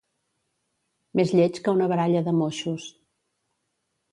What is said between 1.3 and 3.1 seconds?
lleig que una baralla de moixos.